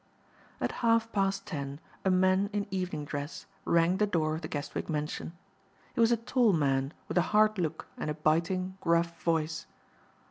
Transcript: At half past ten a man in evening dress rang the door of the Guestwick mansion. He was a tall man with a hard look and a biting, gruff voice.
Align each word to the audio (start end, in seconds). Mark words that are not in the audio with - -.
At 0.59 0.71
half 0.81 1.11
past 1.11 1.45
ten 1.45 1.79
a 2.03 2.09
man 2.09 2.49
in 2.53 2.65
evening 2.71 3.05
dress 3.05 3.45
rang 3.65 3.97
the 3.97 4.07
door 4.07 4.33
of 4.33 4.41
the 4.41 4.47
Guestwick 4.47 4.89
mansion. 4.89 5.37
He 5.93 5.99
was 5.99 6.11
a 6.11 6.17
tall 6.17 6.53
man 6.53 6.91
with 7.07 7.19
a 7.19 7.29
hard 7.37 7.59
look 7.59 7.87
and 7.99 8.09
a 8.09 8.15
biting, 8.15 8.79
gruff 8.81 9.21
voice. 9.21 9.67